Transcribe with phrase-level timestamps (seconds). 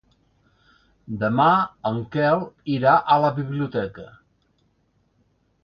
[1.23, 1.49] Demà
[1.91, 2.43] en Quel
[2.79, 4.09] irà a la biblioteca.